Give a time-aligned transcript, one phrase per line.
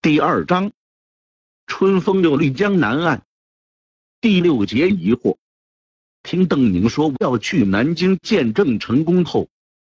[0.00, 0.70] 第二章，
[1.66, 3.24] 春风又绿江南岸。
[4.20, 5.38] 第六节疑惑。
[6.22, 9.48] 听邓明说要去南京见郑成功后，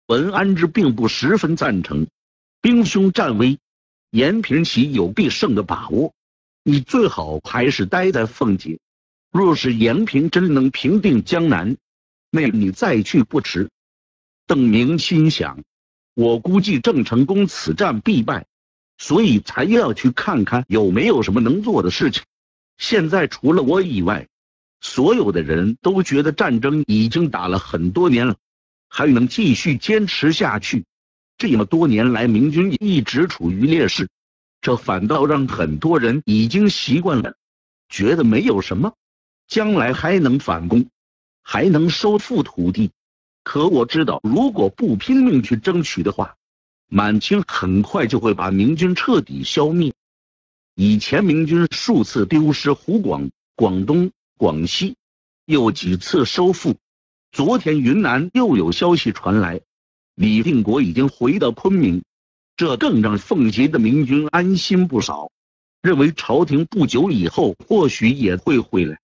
[0.06, 2.06] 文安之并不十分赞成。
[2.60, 3.58] 兵凶战危，
[4.10, 6.14] 延平岂有必胜的把握？
[6.62, 8.78] 你最好还是待在奉节。
[9.32, 11.76] 若是延平真能平定江南，
[12.30, 13.70] 那你再去不迟。
[14.46, 15.64] 邓明心想，
[16.14, 18.46] 我估计郑成功此战必败。
[18.98, 22.22] 所以才要去看看有没有什么能做的事情。
[22.78, 24.28] 现在除了我以外，
[24.80, 28.36] 所有的人都觉得战争已经打了很多年了，
[28.88, 30.84] 还能继续坚持下去。
[31.38, 34.08] 这么多年来，明军一直处于劣势，
[34.60, 37.34] 这反倒让很多人已经习惯了，
[37.88, 38.94] 觉得没有什么，
[39.46, 40.88] 将来还能反攻，
[41.42, 42.90] 还能收复土地。
[43.42, 46.36] 可我知道，如果不拼命去争取的话，
[46.88, 49.92] 满清很快就会把明军彻底消灭。
[50.74, 54.96] 以前明军数次丢失湖广、广东、广西，
[55.46, 56.76] 又几次收复。
[57.32, 59.60] 昨天云南又有消息传来，
[60.14, 62.02] 李定国已经回到昆明，
[62.56, 65.30] 这更让奉节的明军安心不少，
[65.82, 69.00] 认为朝廷不久以后或许也会回来，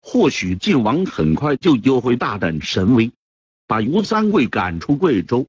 [0.00, 3.12] 或许晋王很快就又会大展神威，
[3.66, 5.46] 把吴三桂赶出贵州。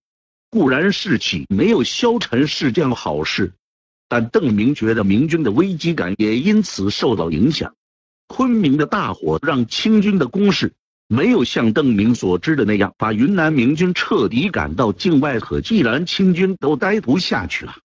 [0.50, 3.54] 固然士气没有消沉是件好事，
[4.08, 7.76] 但邓明觉得明军的危机感也因此受到影响。
[8.28, 10.74] 昆明的大火让清军的攻势
[11.08, 15.40] 没有像邓明所知的那样把云南明军彻底赶到境外。
[15.40, 17.76] 可既然清军都待不下去了，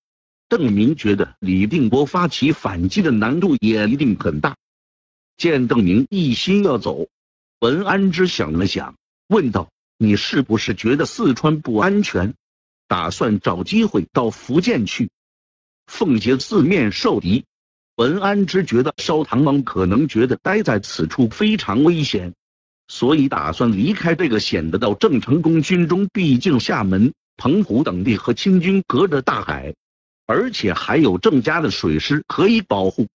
[0.49, 4.57] 邓明觉得李定国发起反击的难度也一定很大。
[5.37, 7.09] 见邓明一心要走，
[7.61, 8.97] 文安之想了想，
[9.29, 12.35] 问道：“你是不是觉得四川不安全？”
[12.93, 15.09] 打算找机会到福建去。
[15.87, 17.47] 奉节四面受敌，
[17.97, 22.35] 文安之觉得烧唐王可能觉得待在此处非常危险，
[22.89, 26.07] 所以打算离开这个险得到郑成功军中。
[26.13, 29.75] 毕竟厦门、澎湖等地和清军隔着大海，
[30.27, 33.09] 而且还有郑家的水师可以保护。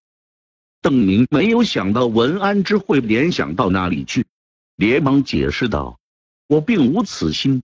[0.81, 4.25] 邓明没有想到文安之会联想到那里去，
[4.75, 5.99] 连忙解释道
[6.49, 7.61] ：“我并无此心。”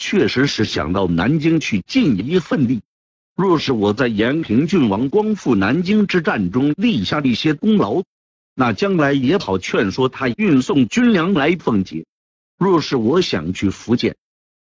[0.00, 2.80] 确实是想到南京去尽一份力。
[3.36, 8.02] 若是我在延平郡王光复南京之战中立下了一些功劳，
[8.54, 12.06] 那将来也好劝说他运送军粮来奉节。
[12.58, 14.16] 若是我想去福建，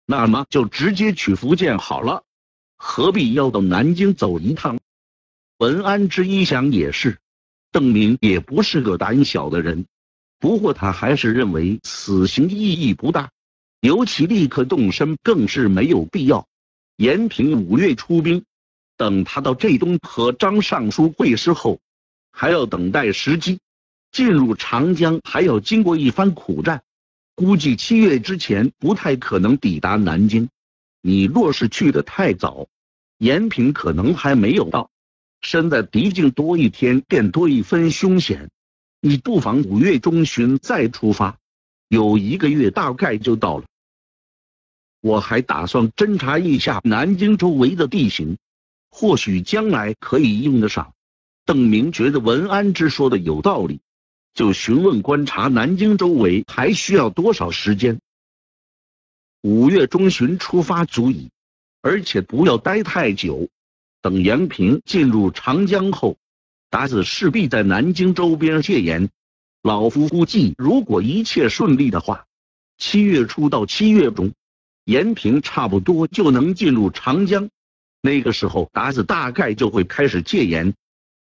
[0.06, 2.24] 那么就直接去福建好了，
[2.76, 4.78] 何必要到南京走一趟？
[5.58, 7.18] 文安之一想也是，
[7.72, 9.86] 邓明也不是个胆小的人，
[10.38, 13.30] 不过他还是认为此行意义不大。
[13.82, 16.48] 尤其立刻动身更是没有必要。
[16.98, 18.44] 延平五月出兵，
[18.98, 21.80] 等他到浙东和张尚书会师后，
[22.32, 23.60] 还要等待时机。
[24.12, 26.82] 进入长江还要经过一番苦战，
[27.36, 30.50] 估计七月之前不太可能抵达南京。
[31.02, 32.68] 你若是去的太早，
[33.18, 34.90] 延平可能还没有到，
[35.40, 38.50] 身在敌境多一天便多一分凶险。
[39.00, 41.39] 你不妨五月中旬再出发，
[41.90, 43.66] 有一个月大概就到了。
[45.02, 48.38] 我还打算侦查一下南京周围的地形，
[48.90, 50.94] 或许将来可以用得上。
[51.46, 53.80] 邓明觉得文安之说的有道理，
[54.34, 58.00] 就询问观察南京周围还需要多少时间。
[59.42, 61.32] 五月中旬出发足矣，
[61.82, 63.50] 而且不要待太久。
[64.02, 66.18] 等延平进入长江后，
[66.70, 69.10] 达子势必在南京周边戒严。
[69.62, 72.26] 老夫估计，如果一切顺利的话，
[72.78, 74.34] 七月初到七月中。
[74.86, 77.50] 延平差不多就能进入长江，
[78.02, 80.74] 那个时候达子大概就会开始戒严。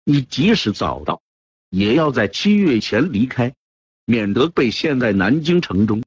[0.06, 1.22] 你即使早到，
[1.70, 3.54] 也要在七月前离开，
[4.06, 6.02] 免得被陷在南京城中。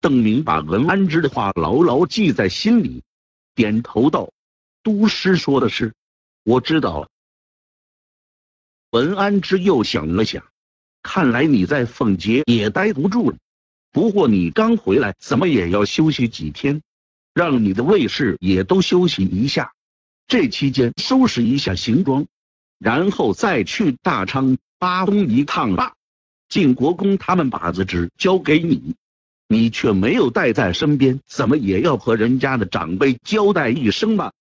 [0.00, 3.02] 邓明把文安之的话牢牢记在心里，
[3.54, 4.32] 点头道
[4.82, 5.92] ：“都师说的是，
[6.44, 7.10] 我知道了。”
[8.88, 10.49] 文安之又想了想，
[11.02, 13.36] 看来你在奉节也待不住了。
[13.92, 16.82] 不过你刚回来，怎么也要休息几天，
[17.34, 19.72] 让你的卫士也都休息一下。
[20.28, 22.26] 这期间收拾一下行装，
[22.78, 25.94] 然后再去大昌、巴东一趟吧。
[26.48, 28.94] 晋国公他们把子职交给你，
[29.48, 34.32] 你却没有带在身边，怎么也要和人家的长辈交代一声吧。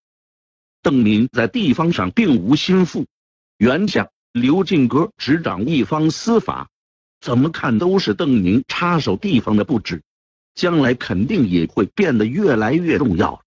[0.82, 3.06] 邓明在地方上并无心腹，
[3.58, 6.70] 原想刘进哥执掌一方司法。
[7.22, 10.02] 怎么看都是邓明插手地方的布置，
[10.56, 13.42] 将来肯定也会变得越来越重要。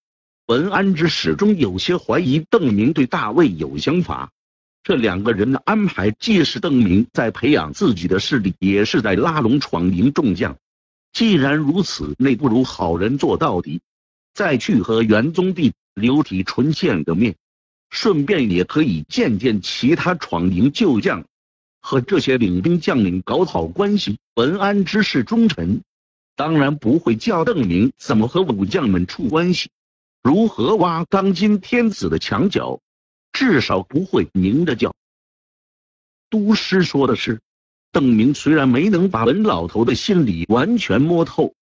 [0.46, 4.30] 文安之始终有些怀疑邓明对大魏有想法，
[4.82, 10.58] 这两个人的安排，既是邓明在培养自己的势力，也是在拉拢闯营众将。
[11.14, 13.80] 既然如此，那不如好人做到底，
[14.34, 17.36] 再去和元宗帝刘体纯见个面，
[17.92, 21.24] 顺便也可以见见其他闯营旧将，
[21.82, 24.18] 和这些领兵将领搞好关系。
[24.34, 25.82] 文安之是忠臣，
[26.34, 29.70] 当然不会叫邓明怎么和武将们处关系，
[30.22, 32.80] 如何挖当今天子的墙角，
[33.30, 34.94] 至少不会明着叫。
[36.30, 37.40] 都师说的是。
[37.92, 41.52] 邓明虽然没能把文老头的心理完全摸透，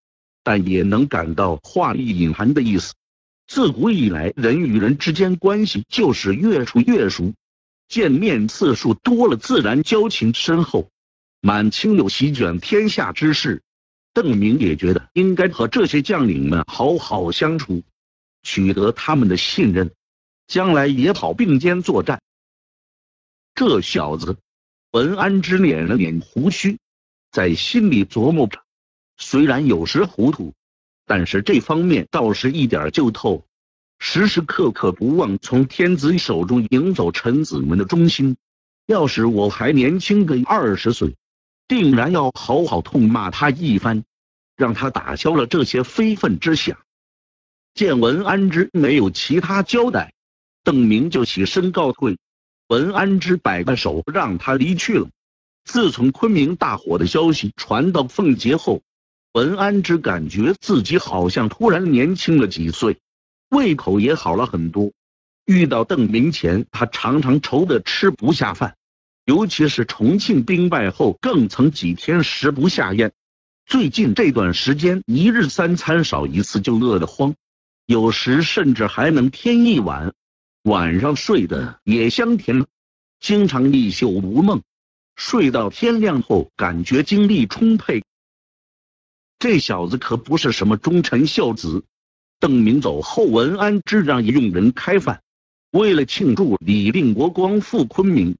[0.45, 2.95] 但也能感到话里隐含的意思。
[3.51, 7.35] 自古以来，人与人之间关系就是越处越熟，
[7.89, 10.93] 见面次数多了，自然交情深厚。
[11.41, 13.65] 满清有席卷天下之势，
[14.15, 17.83] 邓明也觉得应该和这些将领们好好相处，
[18.45, 19.91] 取得他们的信任，
[20.47, 22.23] 将来也好并肩作战。
[23.57, 24.39] 这小子。
[24.93, 26.79] 文安之捻了捻胡须，
[27.33, 28.63] 在心里琢磨着：
[29.17, 30.55] 虽然有时糊涂，
[31.11, 33.45] 但是这方面倒是一点就透。
[33.99, 38.37] 时时刻刻不忘从天子手中赢走臣子们的忠心。
[38.87, 41.17] 要是我还年轻个二十岁，
[41.67, 44.05] 定然要好好痛骂他一番，
[44.57, 46.79] 让他打消了这些非分之想。
[47.75, 50.13] 见文安之没有其他交代，
[50.63, 52.19] 邓明就起身告退。
[52.69, 55.09] 文安之摆摆手，让他离去了。
[55.65, 58.83] 自从昆明大火的消息传到凤节后，
[59.33, 62.99] 文安之感觉自己好像突然年轻了几岁，
[63.49, 64.91] 胃口也好了很多。
[65.47, 68.75] 遇到邓明前，他常常愁得吃不下饭，
[69.25, 73.13] 尤其是重庆兵败后，更曾几天食不下咽。
[73.67, 77.37] 最近这段时间，一日三餐少一次就饿得慌，
[77.87, 80.13] 有时甚至还能添一碗。
[80.65, 82.67] 晚上睡得也香甜，
[83.21, 84.63] 经常一宿无梦，
[85.15, 88.03] 睡到天亮后感觉精力充沛。
[89.41, 91.83] 这小子可不是什么忠臣孝子。
[92.39, 95.23] 邓明走后，文安之让佣人开饭，
[95.71, 98.37] 为了庆祝李定国光复昆明，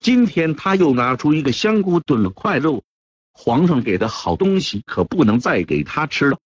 [0.00, 2.82] 今天他又拿出一个香菇炖了块肉。
[3.32, 6.38] 皇上给的好东西可不能再给他吃了。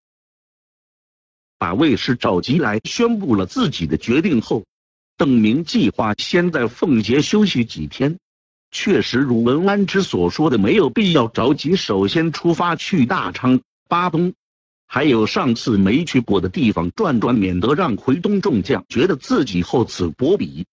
[1.56, 4.64] 把卫士召集来，宣布了自己的决定后。
[5.16, 8.18] 邓明计划先在奉节休息几天，
[8.70, 13.60] 确实如文安之所说的，没有必要着急，首先出发去大昌、
[13.94, 14.34] 巴东，
[14.88, 20.66] 还有上次没去过的地方转转，免得让奎东众将觉得自己厚此薄彼。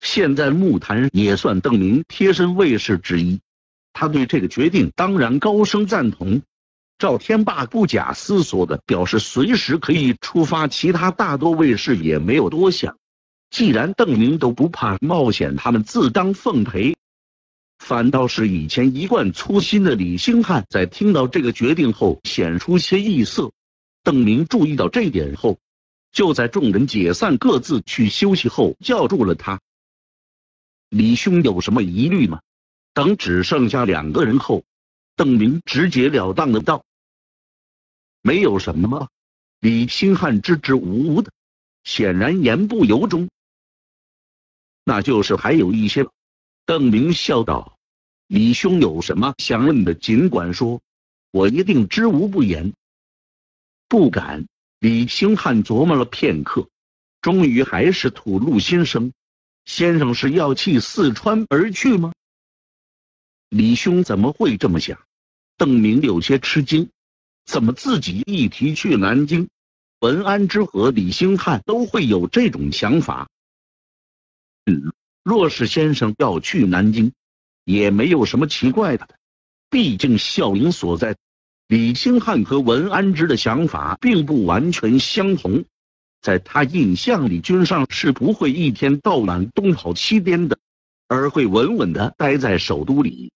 [0.00, 3.40] 现在木坛也算邓明贴身卫士之一，
[3.92, 6.42] 他对这个决定当然高声赞同。
[6.98, 10.68] 赵天霸不假思索的表示，随时可以出发。
[10.68, 12.96] 其他大多卫士也没有多想，
[13.50, 16.94] 既然邓明都不怕冒险，他们自当奉陪。
[17.82, 23.50] 反倒是以前一贯粗心的李兴汉，在听到这个决定后显出些异色。
[24.04, 25.58] 邓明注意到这点后，
[26.12, 29.60] 就在众人解散各自去休息后，叫住了他
[30.90, 32.40] ：“李兄有什么疑虑吗？”
[32.94, 34.62] 等只剩下两个人后，
[35.16, 36.84] 邓明直截了当的道。
[38.22, 39.08] 没有什么？
[39.58, 41.32] 李兴汉支支吾吾的，
[41.82, 43.28] 显然言不由衷。
[44.84, 46.06] 那就是还有一些。
[46.64, 47.78] 邓明笑道
[48.28, 50.80] ：“李兄有什么想问的，尽管说，
[51.30, 52.72] 我一定知无不言。”
[53.88, 54.46] 不敢。
[54.78, 56.68] 李兴汉琢磨了片刻，
[57.20, 59.12] 终于还是吐露心声
[59.64, 62.12] ：“先生是要弃四川而去吗？”
[63.48, 65.00] 李兄怎么会这么想？
[65.56, 66.90] 邓明有些吃惊。
[67.44, 69.48] 怎么自己一提去南京，
[69.98, 73.28] 文安之和李兴汉都会有这种想法？
[74.64, 74.92] 嗯，
[75.24, 77.12] 若是先生要去南京，
[77.64, 79.08] 也没有什么奇怪的，
[79.70, 81.16] 毕竟孝营所在。
[81.68, 85.64] 李兴汉和文安之的想法并不完全相同，
[86.20, 90.58] 在他印象里，君上是不会一天到晚东跑西颠的，
[91.08, 93.32] 而会稳稳的待在首都里，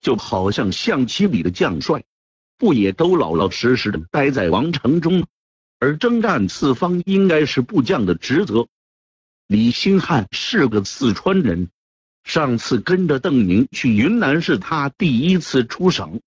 [0.00, 2.04] 就好像象棋里的将帅。
[2.58, 5.24] 不也都老老实实的待在王城中，
[5.78, 8.66] 而征战四方应该是部将的职责。
[9.48, 11.70] 李兴汉是个四川人，
[12.22, 16.20] 上次跟着邓明去云南是他第一次出省，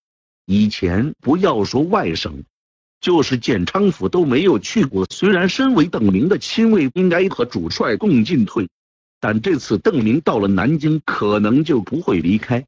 [0.47, 2.43] 以前不要说外省，
[2.99, 5.05] 就是建昌府都没有去过。
[5.05, 8.69] 虽然身为邓明的亲卫，应该和主帅共进退，
[9.19, 12.65] 但这次邓明到了南京，可能就不会离开，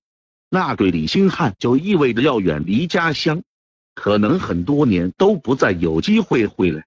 [0.51, 3.41] 那对李兴汉就意味着要远离家乡。
[3.95, 6.85] 可能很多年都不再有机会回来。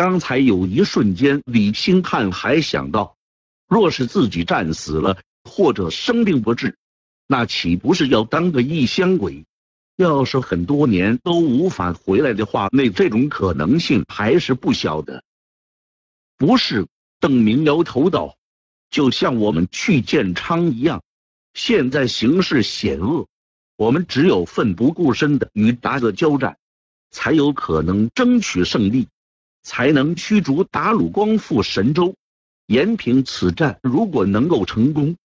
[0.00, 3.18] 刚才有一瞬间，李兴汉还想到，
[3.68, 6.78] 若是自己战死了，或者生病不治，
[7.26, 9.44] 那岂不是要当个异乡鬼？
[9.96, 15.22] 要是很多年都无法回来的话，那这种可能性还是不小的。
[16.38, 16.86] 不是，
[17.20, 18.38] 邓明摇头道
[18.88, 21.02] ：“就像我们去建昌一样，
[21.52, 23.28] 现在形势险恶，
[23.76, 26.56] 我们只有奋不顾身的与鞑子交战，
[27.10, 29.06] 才有可能争取胜利，
[29.62, 32.14] 才能驱逐鞑虏，光复神州。
[32.66, 35.16] 延平此战如果能够成功，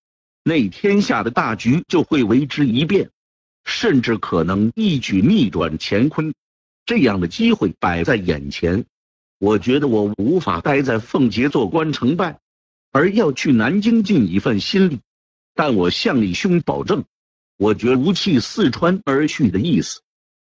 [0.43, 3.09] 那天下的大局就会为之一变。”
[3.67, 6.35] 甚至可能一举逆转乾坤，
[6.85, 8.85] 这样的机会摆在眼前，
[9.39, 12.37] 我觉得我无法待在奉节做官成败，
[12.91, 14.99] 而要去南京尽一份心力。
[15.55, 17.05] 但我向李兄保证，
[17.57, 20.01] 我绝无弃四川而去的意思。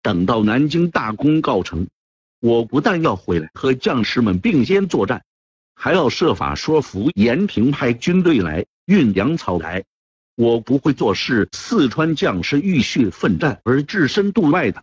[0.00, 1.88] 等到南京大功告成，
[2.42, 5.24] 我不但要回来和将士们并肩作战，
[5.76, 9.84] 还要设法说服延平派军队来运粮草来。
[10.34, 14.82] 我不会做事，四川将士浴血奋战而置身度外的。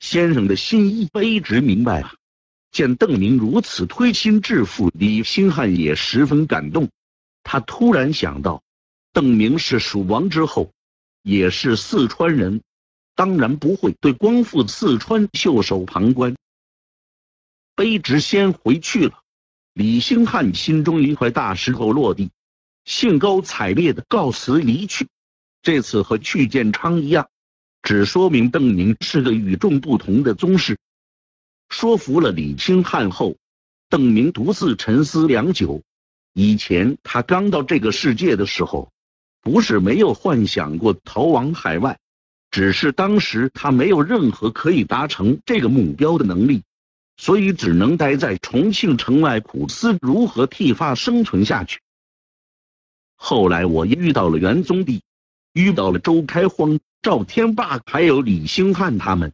[0.00, 2.12] 先生的心意，卑职明白了。
[2.70, 6.90] 见邓明如此推心置腹，李兴汉也十分感动。
[7.42, 8.62] 他突然想到，
[9.14, 10.72] 邓明是蜀王之后，
[11.22, 12.60] 也是四川人，
[13.20, 16.36] 当然不会对光复四川袖手旁观。
[17.76, 19.20] 卑职先回去了。
[19.74, 22.30] 李兴汉心中一块大石头落地。
[22.86, 25.06] 兴高采烈的告辞离去，
[25.60, 27.28] 这次和去建昌一样，
[27.82, 30.78] 只说明邓明是个与众不同的宗室。
[31.68, 33.36] 说服了李清汉后，
[33.90, 35.82] 邓明独自沉思良久。
[36.32, 38.90] 以前他刚到这个世界的时候，
[39.42, 41.99] 不是没有幻想过逃往海外，
[42.50, 46.64] 只是当时他没有任何可以达成这个目标的能力，
[47.16, 51.80] 所以只能待在重庆城外苦思如何剃发生存下去。
[53.14, 55.02] 后来我遇到了元宗帝，
[55.52, 59.32] 遇到了周开荒、赵天霸，还有李兴汉他们，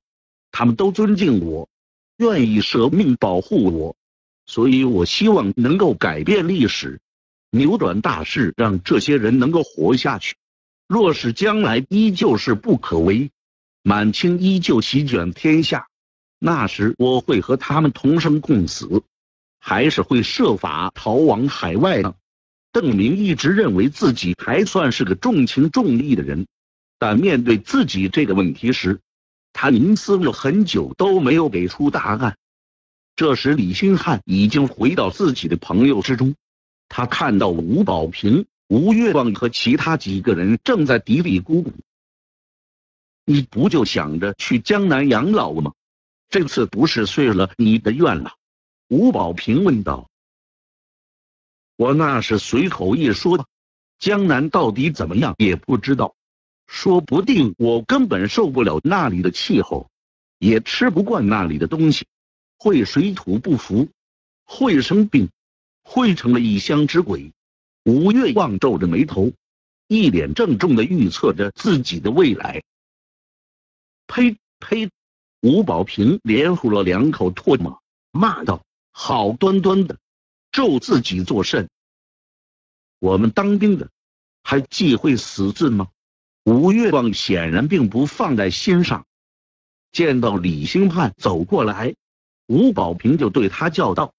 [0.50, 1.68] 他们都尊敬我，
[2.18, 3.96] 愿意舍命保护我，
[4.44, 7.00] 所以我希望能够改变历史，
[7.50, 10.34] 扭转大势，让这些人能够活下去。
[10.88, 13.30] 若是将来依旧是不可为，
[13.82, 15.88] 满清依旧席卷天下，
[16.38, 19.02] 那时我会和他们同生共死，
[19.58, 22.14] 还是会设法逃往海外呢？
[22.70, 26.46] 邓明一直认为自己还算是个重情重义的人，
[26.98, 29.00] 但面对自己这个问题时，
[29.52, 32.36] 他凝思了很久都没有给出答案。
[33.16, 36.34] 这时，李兴汉已经回到自己的朋友之中，
[36.88, 41.72] 他看到吴保平、吴月望和其他几个人正在嘀嘀咕咕
[43.24, 45.72] ：“你不就想着去江南养老吗？
[46.28, 48.34] 这次不是遂了你的愿了？”
[48.88, 50.10] 吴保平问道。
[51.76, 53.48] 我那是随口一说，
[53.98, 56.16] 江南到底怎么样也不知道，
[56.66, 59.90] 说不定我根本受不了那里的气候，
[60.38, 62.06] 也吃不惯那里的东西，
[62.58, 63.88] 会水土不服，
[64.44, 65.30] 会生病，
[65.82, 67.32] 会成了异乡之鬼。
[67.86, 69.32] 吴越望皱着眉头，
[69.86, 72.64] 一脸郑重的预测着自己的未来。
[74.08, 74.90] 呸呸！
[75.40, 80.00] 吴保平连呼了两口唾沫，骂道：“好端端的！”
[80.50, 81.68] 咒自己作甚？
[82.98, 83.88] 我们当兵的
[84.42, 85.86] 还忌讳死字吗？
[86.42, 89.06] 吴越望显然并不放在心上。
[89.92, 91.94] 见到李兴汉走过来，
[92.48, 94.12] 吴保平就对他叫道：“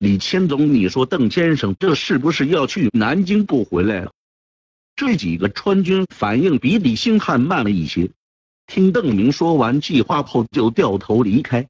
[0.00, 4.12] 李千总，你说邓先生这是不是要去南京不回来了？”
[4.96, 8.10] 这几个川军反应比李兴汉慢了一些，
[8.66, 11.68] 听邓明说完计划后就掉头离开。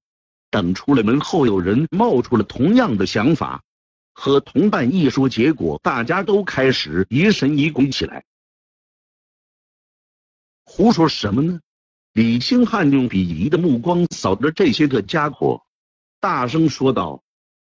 [0.49, 3.65] 等出了门后，有人冒出了同样的想法。
[4.13, 8.25] 和同伴一说，结果大家都开始疑神疑鬼起来。
[10.65, 11.59] 胡说什么呢？
[12.13, 15.65] 李兴汉用鄙夷的目光扫着这些个家伙，
[16.21, 17.23] 大声说道：“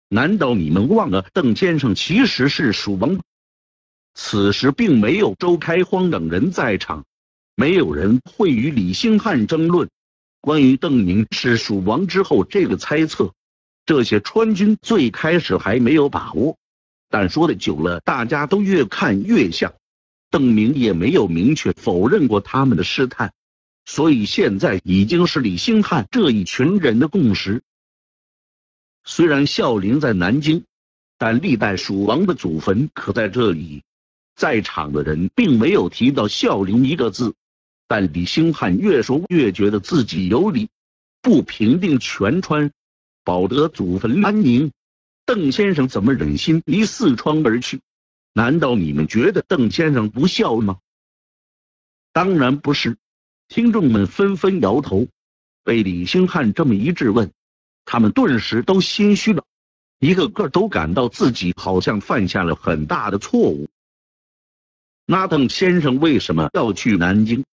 [0.09, 3.19] 难道你们忘了邓先生其实是蜀王？”
[4.13, 7.05] 此时并没有周开荒等人在场，
[7.55, 9.89] 没有人会与李兴汉争论
[10.41, 13.33] 关于邓明是蜀王之后这个猜测。
[13.85, 16.57] 这些川军最开始还没有把握，
[17.09, 19.73] 但说的久了，大家都越看越像。
[20.29, 23.31] 邓明也没有明确否认过他们的试探，
[23.85, 27.61] 所以现在已经是李兴汉这一群人的共识。
[29.09, 30.65] 虽然孝陵在南京，
[31.17, 33.83] 但历代蜀王的祖坟可在这里。
[34.35, 37.33] 在场的人并没有提到孝陵一个字，
[37.87, 40.67] 但李兴汉越说越觉得自己有理，
[41.21, 42.71] 不平定全川。
[43.23, 44.73] 保得祖坟安宁，
[45.25, 47.79] 邓先生怎么忍心离四川而去？
[48.33, 50.79] 难道你们觉得邓先生不孝吗？
[52.11, 52.97] 当然不是。
[53.47, 55.07] 听众们纷纷摇头。
[55.63, 57.31] 被李兴汉这么一质问，
[57.87, 59.45] 他们顿时都心虚了，
[59.97, 63.69] 一个个都感到自己好像犯下了很大的错误。
[65.05, 67.45] 那邓先生为什么要去南京？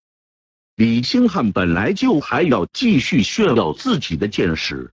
[0.75, 4.91] 李兴汉本来就还要继续炫耀自己的见识，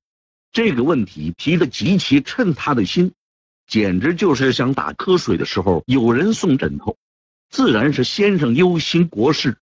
[0.51, 3.13] 这个问题提的极其趁他的心，
[3.65, 6.97] 简直就是想打瞌睡的时候有人送枕头。
[7.49, 9.57] 自然是先生忧心国事，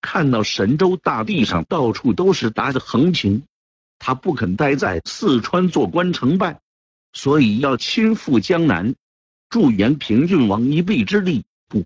[0.00, 3.44] 看到神州大地上到处都是鞑子横行，
[4.00, 6.58] 他不肯待在四川做官成败，
[7.12, 8.96] 所以要亲赴江南，
[9.50, 11.84] 助延平郡王一臂之力，不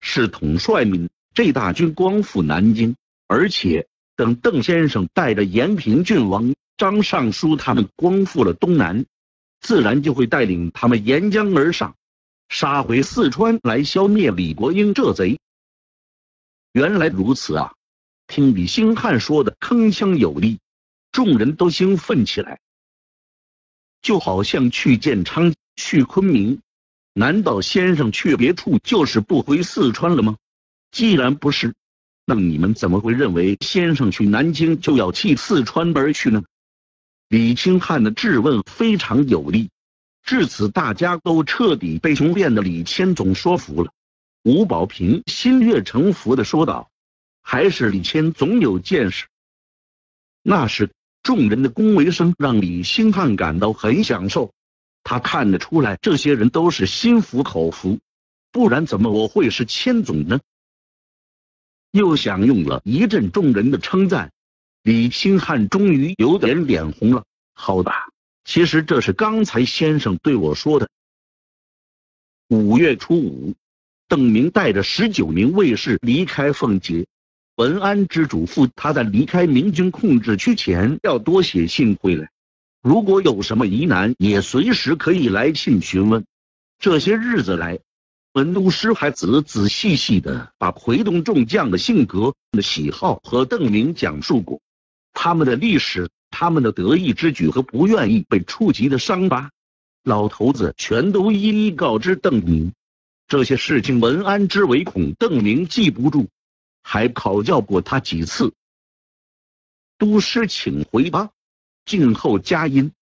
[0.00, 2.96] 是统帅闽这大军光复南京。
[3.28, 9.06] 而且，等邓先生带着延平郡王张尚书他们光复了东南，
[9.60, 11.94] 自然就会带领他们沿江而上，
[12.48, 15.38] 杀回四川来消灭李国英这贼。
[16.72, 17.72] 原来如此啊！
[18.26, 20.58] 听李兴汉说的铿锵有力，
[21.12, 22.58] 众人都兴奋起来，
[24.00, 26.60] 就好像去建昌、去昆明，
[27.12, 30.36] 难道先生去别处就是不回四川了吗？
[30.90, 31.74] 既然不是。
[32.24, 36.44] 那你们怎么会认为先生去南京就要弃四川而去呢？
[37.28, 39.70] 李清汉的质问非常有力，
[40.22, 43.92] 至此大家都彻底被雄辩的李谦总说服了。
[44.44, 46.90] 吴保平心悦诚服的说道
[47.42, 49.26] ：“还是李谦总有见识。”
[50.42, 50.90] 那是
[51.22, 54.52] 众人的恭维声让李兴汉感到很享受，
[55.04, 58.00] 他看得出来这些人都是心服口服，
[58.50, 60.40] 不然怎么我会是千总呢？
[61.92, 64.32] 又享用了一阵众人的称赞，
[64.82, 67.24] 李兴汉终于有点脸红了。
[67.54, 68.08] 好吧，
[68.44, 70.88] 其实这是刚才先生对我说的。
[72.48, 73.54] 五月初五，
[74.08, 77.06] 邓明带着十九名卫士离开奉节。
[77.56, 82.30] 文安之嘱咐他在离开明军控制区前要多写信回来，
[82.82, 86.24] 如果有什么疑难，也随时可以来信询问。
[86.78, 87.78] 这些日子来。
[88.32, 94.62] 文都师还仔仔细细的把奎东众将的性格、的喜好和邓明讲述过，
[95.12, 99.50] 他们的历史、他们的得意之举和不愿意被触及的伤疤，
[100.02, 102.72] 老头子全都一一告知邓明。
[103.28, 106.28] 这些事情，文安之唯恐邓明记不住，
[106.82, 108.52] 还考教过他几次。
[109.98, 111.30] 都师，请回吧，
[111.84, 112.92] 静候佳音。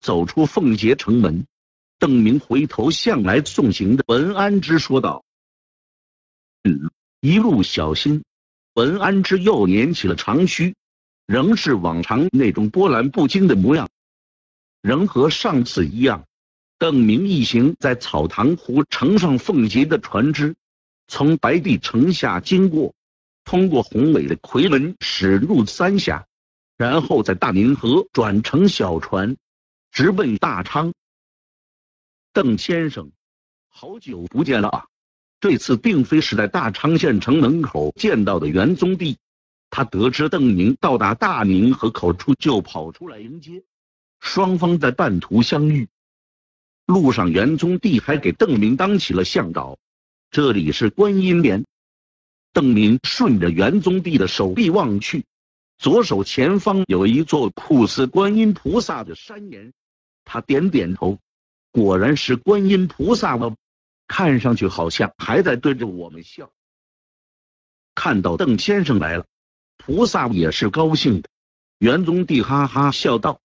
[0.00, 1.46] 走出奉节城门。
[1.98, 5.24] 邓明回头向来送行的文安之说道
[6.62, 8.22] ：“嗯，一路小心。”
[8.74, 10.74] 文安之又捻起了长须，
[11.24, 13.88] 仍是往常那种波澜不惊的模样，
[14.82, 16.26] 仍和上次一样。
[16.78, 20.54] 邓明一行在草堂湖乘上奉节的船只，
[21.08, 22.94] 从白帝城下经过，
[23.46, 26.26] 通过宏伟的夔门驶入三峡，
[26.76, 29.36] 然后在大宁河转乘小船，
[29.92, 30.92] 直奔大昌。
[32.32, 33.12] 邓先生，
[33.68, 34.86] 好久不见了啊！
[35.38, 39.16] 这次并非是在大昌县城门口见到的元宗帝，
[39.70, 43.62] 他得知邓明到达大宁河口处，就跑出来迎接。
[44.18, 45.88] 双方在半途相遇，
[46.84, 49.78] 路上元宗帝还给邓明当起了向导。
[50.32, 51.64] 这里是观音莲。
[52.56, 55.26] 邓林顺着元宗帝的手臂望去，
[55.76, 59.74] 左手前方有一座酷似观音菩萨的山岩，
[60.24, 61.18] 他点点头。
[61.70, 63.54] 果然是观音菩萨吗？
[64.08, 66.50] 看上去好像还在对着我们笑。
[67.94, 69.26] 看到邓先生来了，
[69.76, 71.28] 菩萨也是高兴的。
[71.76, 73.38] 元宗帝哈哈笑道，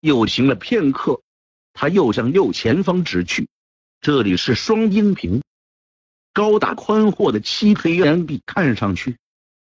[0.00, 1.22] 又行了片刻，
[1.72, 3.48] 他又向右前方指去，
[4.00, 5.44] 这里是双阴坪，
[6.36, 9.16] 高大宽阔的漆黑岩壁，看上去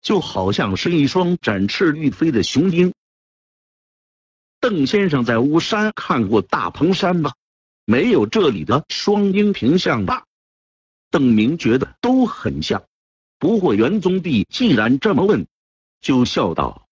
[0.02, 2.94] 就好像是一双展翅欲飞的雄鹰。
[4.60, 7.36] 邓先生在巫山看过大鹏山吧？
[7.86, 10.26] 没有这里的双鹰屏像吧，
[11.10, 12.84] 邓明觉得都很像。
[13.40, 15.48] 不过元宗帝既然这么问，
[16.02, 16.86] 就笑道：“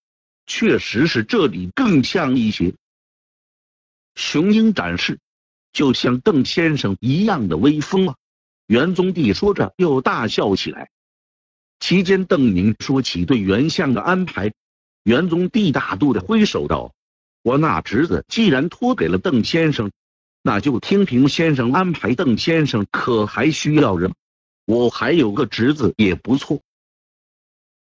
[0.47, 2.73] 确实是这里更像一些。”
[4.15, 5.19] 雄鹰展翅，
[5.73, 8.15] 就像邓先生一样的威风啊！
[8.67, 10.89] 元宗帝说着又大笑起来。
[11.79, 14.53] 期间，邓明说起对元相的安排，
[15.03, 16.93] 元宗帝大度的挥手道
[17.43, 19.91] ：“我那侄子既然托给了邓先生。”
[20.47, 22.13] 那就听凭先生安排。
[22.13, 24.13] 邓先生可还需要人？
[24.65, 26.61] 我还有个侄子也不错。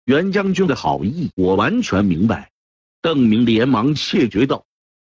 [0.04, 2.52] 袁将军的好意我完全明白。
[3.02, 4.64] 邓明连忙谢绝道：“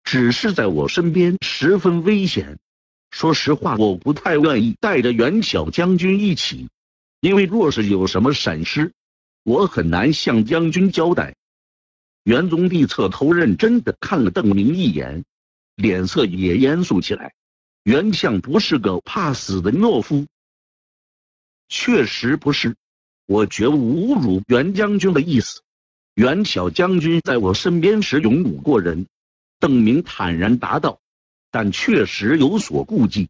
[0.04, 2.60] 只是在我身边十分危险，
[3.12, 6.70] 说实话，我不太愿意带着袁小将军一起，
[7.20, 8.94] 因为若是有什么闪失，
[9.44, 11.36] 我很难向将军交代。
[12.24, 15.26] 袁宗帝侧头认真的看了邓明一眼，
[15.76, 17.34] 脸色也严肃起来。
[17.84, 20.26] 袁相不是个怕死的懦夫，
[21.68, 22.76] 确实不是，
[23.26, 25.62] 我绝无侮辱袁将军的意思。
[26.14, 29.08] 袁小将军在我身边时勇武过人，
[29.60, 31.00] 邓明坦然答道。
[31.52, 33.30] 但确实有所顾忌，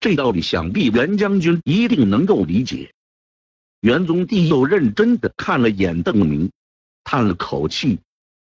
[0.00, 2.92] 这道理想必袁将军一定能够理解。
[3.80, 6.50] 元宗帝又认真的看了眼邓明，
[7.04, 8.00] 叹了口气。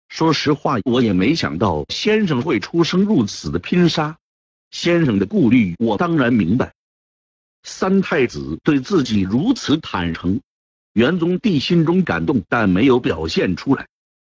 [0.08, 4.18] 说实话，我也没想到先生会出生入死的拼杀。
[4.70, 6.74] 先生的顾虑，我当然明白。
[7.62, 10.40] 三太子对自己如此坦诚，
[10.92, 13.86] 元宗帝心中感动，但没有表现出来。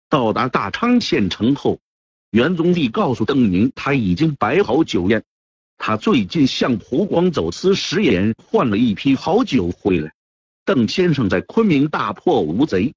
[0.09, 1.81] 到达大昌县城后，
[2.33, 5.23] 元宗帝告诉邓宁，他已经摆好酒宴。
[5.77, 10.15] 他最近向湖广走私食盐，换了一批好酒回来。
[10.65, 12.95] 邓先生在昆明大破吴贼，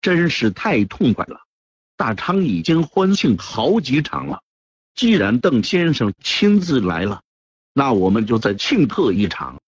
[0.00, 1.40] 真是太痛快了。
[1.98, 4.40] 大昌已经欢庆好几场了，
[4.94, 7.20] 既然邓先生亲自来了，
[7.74, 9.60] 那我们就再庆贺一场。